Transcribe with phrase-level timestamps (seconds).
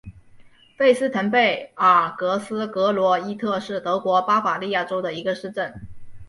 [0.77, 5.71] 费斯滕贝尔格斯格罗伊特是德国巴伐利亚州的一个市镇。